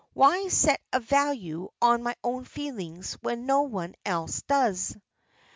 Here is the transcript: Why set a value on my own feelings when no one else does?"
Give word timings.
Why 0.15 0.47
set 0.47 0.81
a 0.91 0.99
value 0.99 1.69
on 1.79 2.01
my 2.01 2.15
own 2.23 2.43
feelings 2.45 3.13
when 3.21 3.45
no 3.45 3.61
one 3.61 3.93
else 4.03 4.41
does?" 4.41 4.97